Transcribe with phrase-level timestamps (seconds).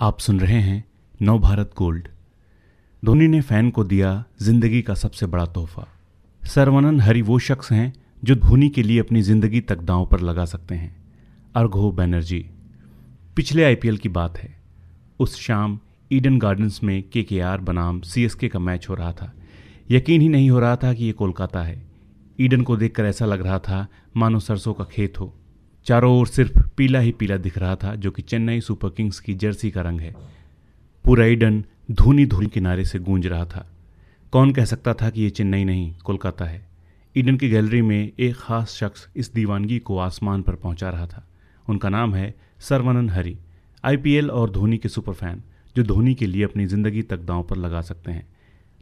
[0.00, 0.84] आप सुन रहे हैं
[1.22, 2.08] नव भारत गोल्ड।
[3.04, 5.86] धोनी ने फ़ैन को दिया ज़िंदगी का सबसे बड़ा तोहफा।
[6.42, 7.92] सरवनन हरि वो शख्स हैं
[8.24, 11.04] जो धोनी के लिए अपनी ज़िंदगी तक दांव पर लगा सकते हैं।
[11.56, 12.50] अर्घो बैनर्जी।
[13.36, 14.62] पिछले आईपीएल की बात है।
[15.18, 15.78] उस शाम
[16.12, 19.32] ईडन गार्डन्स में के के आर बनाम सीएसके का मैच हो रहा था।
[19.90, 21.86] यकीन ही नहीं हो रहा था कि ये कोलकाता है।
[22.40, 23.86] ईडन को देखकर ऐसा लग रहा था,
[24.16, 25.34] मानो सरसों का खेत हो।
[25.86, 29.34] चारों ओर सिर्फ़ पीला ही पीला दिख रहा था, जो कि चेन्नई सुपर किंग्स की
[29.34, 30.14] जर्सी का रंग है।
[31.04, 33.66] पूरा ईडन धूनी धूनी किनारे से गूंज रहा था।
[34.32, 36.68] कौन कह सकता था कि ये चेन्नई नहीं, कोलकाता है?
[37.16, 41.26] ईडन की गैलरी में एक खास शख्स इस दीवानगी को आसमान पर पहुँचा रहा था।
[41.68, 43.36] उनका नाम है सरवनन हरी,
[43.84, 45.42] आईपीएल और धोनी के सुपर फ़ैन
[45.76, 48.26] जो धोनी के लिए अपनी ज़िंदगी तक दांव पर लगा सकते हैं।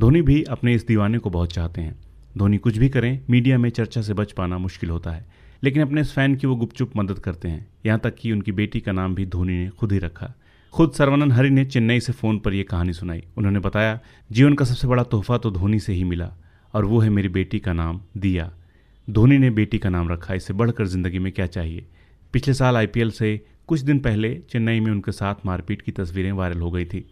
[0.00, 1.98] धोनी भी अपने इस दीवाने को बहुत चाहते हैं।
[2.38, 5.24] धोनी कुछ भी करें, मीडिया में चर्चा से बच पाना मुश्किल होता है।
[5.62, 8.80] लेकिन अपने इस फ़ैन की वो गुपचुप मदद करते हैं। यहाँ तक कि उनकी बेटी
[8.80, 10.34] का नाम भी धोनी ने खुद ही रखा।
[10.74, 13.98] खुद सरवनन हरि ने चेन्नई से फ़ोन पर यह कहानी सुनाई। उन्होंने बताया,
[14.30, 16.30] जीवन का सबसे बड़ा तोहफा तो धोनी से ही मिला,
[16.74, 18.50] और वो है मेरी बेटी का नाम दिया।
[19.08, 21.86] धोनी ने बेटी का नाम रखा। इससे बढ़कर ज़िंदगी में क्या चाहिए?
[22.32, 26.60] पिछले साल आईपीएल से कुछ दिन पहले चेन्नई में उनके साथ मारपीट की तस्वीरें वायरल
[26.60, 27.04] हो गई थी।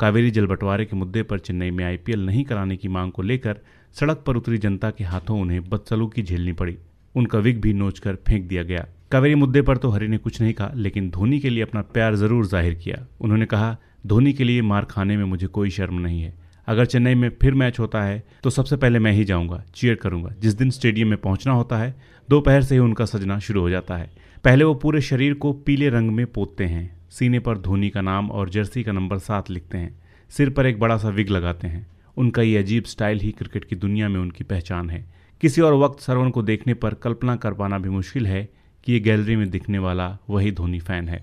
[0.00, 3.60] कावेरी जल बंटवारे के मुद्दे पर चेन्नई में आईपीएल नहीं कराने की मांग को लेकर
[3.96, 6.76] सड़क पर उतरी जनता के हाथों उन्हें बदसलूकी झेलनी पड़ी।
[7.14, 10.40] उनका विग भी नोच कर फेंक दिया गया। कावेरी मुद्दे पर तो हरि ने कुछ
[10.40, 14.44] नहीं कहा, लेकिन धोनी के लिए अपना प्यार ज़रूर ज़ाहिर किया। उन्होंने कहा, धोनी के
[14.44, 16.34] लिए मार खाने में मुझे कोई शर्म नहीं है।
[16.68, 20.34] अगर चेन्नई में फिर मैच होता है तो सबसे पहले मैं ही जाऊँगा। चीयर करूँगा।
[20.40, 21.94] जिस दिन स्टेडियम में पहुँचना होता है,
[22.28, 24.10] दोपहर से ही उनका सजना शुरू हो जाता है।
[24.44, 28.30] पहले वो पूरे शरीर को पीले रंग में पोतते हैं। सीने पर धोनी का नाम
[28.30, 29.98] और जर्सी का नंबर सात लिखते हैं।
[30.30, 33.76] सिर पर एक बड़ा सा विग लगाते हैं। उनका ये अजीब स्टाइल ही क्रिकेट की
[33.76, 35.04] दुनिया में उनकी पहचान है।
[35.42, 38.48] किसी और वक्त सरवन को देखने पर कल्पना कर पाना भी मुश्किल है
[38.84, 41.18] कि ये गैलरी में दिखने वाला वही धोनी फ़ैन है।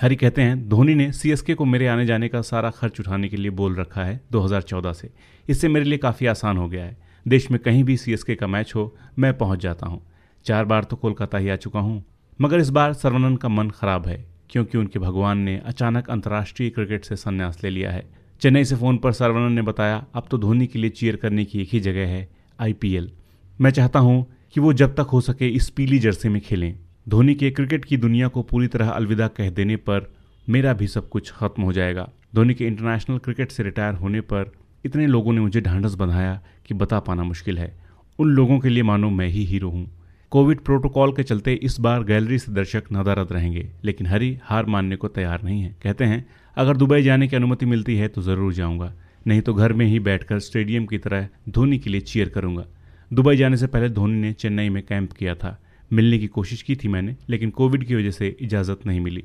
[0.00, 3.36] हरी कहते हैं, धोनी ने सीएसके को मेरे आने जाने का सारा खर्च उठाने के
[3.36, 5.10] लिए बोल रखा है 2014 से।
[5.48, 6.96] इससे मेरे लिए काफ़ी आसान हो गया है।
[7.28, 10.00] देश में कहीं भी सीएसके का मैच हो, मैं पहुँच जाता हूँ।
[10.46, 12.04] चार बार तो कोलकाता ही आ चुका हूँ,
[12.40, 17.04] मगर इस बार सरवनन का मन खराब है, क्योंकि उनके भगवान ने अचानक अंतर्राष्ट्रीय क्रिकेट
[17.04, 18.06] से संन्यास ले लिया है।
[18.42, 21.62] चेन्नई से फ़ोन पर सरवनन ने बताया, अब तो धोनी के लिए चीयर करने की
[21.62, 22.28] एक ही जगह है
[22.60, 23.12] आईपीएल
[23.58, 26.74] मैं चाहता हूँ कि वो जब तक हो सके इस पीली जर्सी में खेलें।
[27.06, 30.10] धोनी के क्रिकेट की दुनिया को पूरी तरह अलविदा कह देने पर
[30.46, 34.52] मेरा भी सब कुछ खत्म हो जाएगा। धोनी के इंटरनेशनल क्रिकेट से रिटायर होने पर
[34.84, 37.72] इतने लोगों ने मुझे ढांढस बंधाया कि बता पाना मुश्किल है।
[38.18, 39.88] उन लोगों के लिए मानो मैं ही हीरो हूँ।
[40.32, 44.96] कोविड प्रोटोकॉल के चलते इस बार गैलरी से दर्शक नदारद रहेंगे, लेकिन हरी हार मानने
[44.96, 46.24] को तैयार नहीं है। कहते हैं,
[46.56, 48.92] अगर दुबई जाने की अनुमति मिलती है तो ज़रूर जाऊँगा,
[49.26, 52.64] नहीं तो घर में ही बैठकर स्टेडियम की तरह धोनी के लिए चीयर करूँगा।
[53.12, 55.62] दुबई जाने से पहले धोनी ने चेन्नई में कैंप किया था।
[55.92, 59.24] मिलने की कोशिश की थी मैंने, लेकिन कोविड की वजह से इजाज़त नहीं मिली।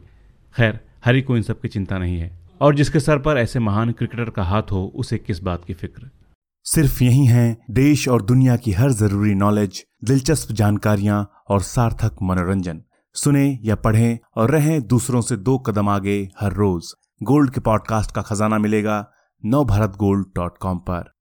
[0.57, 3.91] खैर, हरी को इन सब की चिंता नहीं है। और जिसके सर पर ऐसे महान
[3.91, 6.09] क्रिकेटर का हाथ हो, उसे किस बात की फ़िक्र?
[6.63, 12.81] सिर्फ़ यही है देश और दुनिया की हर ज़रूरी नॉलेज, दिलचस्प जानकारियाँ और सार्थक मनोरंजन।
[13.13, 16.93] सुने या पढ़ें और रहें दूसरों से दो कदम आगे हर रोज।
[17.23, 19.11] गोल्ड के पॉडकास्ट का खजाना मिलेगा
[19.45, 21.13] नव भारत गोल्ड डॉट कॉम पर।